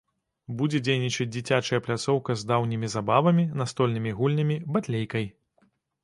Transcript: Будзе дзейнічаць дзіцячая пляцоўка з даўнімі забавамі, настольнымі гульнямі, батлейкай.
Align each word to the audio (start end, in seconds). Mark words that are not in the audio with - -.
Будзе 0.59 0.79
дзейнічаць 0.85 1.25
дзіцячая 1.33 1.79
пляцоўка 1.87 2.35
з 2.41 2.47
даўнімі 2.51 2.87
забавамі, 2.93 3.43
настольнымі 3.63 4.15
гульнямі, 4.21 4.57
батлейкай. 4.79 5.29